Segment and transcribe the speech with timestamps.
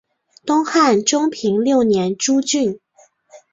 [0.47, 2.79] 东汉中平六年诸郡。